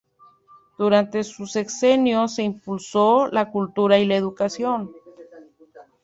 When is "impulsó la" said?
2.41-3.51